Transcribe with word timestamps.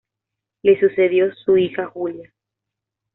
Le 0.63 0.79
sucedió 0.79 1.31
su 1.35 1.55
hija 1.59 1.85
Julia. 1.85 2.33